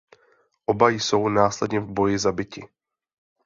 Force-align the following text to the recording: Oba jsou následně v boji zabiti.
Oba 0.67 0.89
jsou 0.89 1.29
následně 1.29 1.79
v 1.79 1.85
boji 1.93 2.19
zabiti. 2.19 2.63